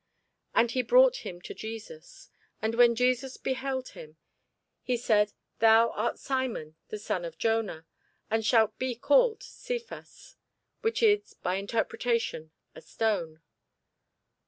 [0.55, 2.31] And he brought him to Jesus.
[2.59, 4.17] And when Jesus beheld him,
[4.81, 7.85] he said, Thou art Simon the son of Jona:
[8.31, 10.37] thou shalt be called Cephas,
[10.81, 13.41] which is by interpretation, A stone.